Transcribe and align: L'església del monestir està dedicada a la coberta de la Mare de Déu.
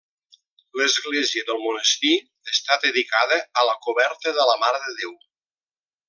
L'església 0.79 1.43
del 1.49 1.59
monestir 1.65 2.15
està 2.55 2.77
dedicada 2.89 3.37
a 3.63 3.67
la 3.71 3.75
coberta 3.89 4.33
de 4.39 4.47
la 4.53 4.57
Mare 4.67 4.81
de 4.87 4.97
Déu. 5.05 5.13